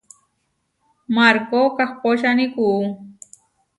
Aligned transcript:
Markó 1.15 1.59
kahpóčani 1.77 2.45
kuú. 2.53 2.79